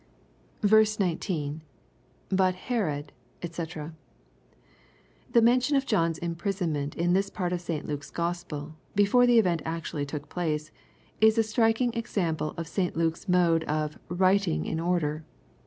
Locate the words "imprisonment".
6.17-6.95